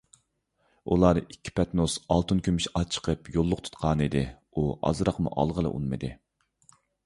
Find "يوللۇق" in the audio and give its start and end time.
3.37-3.63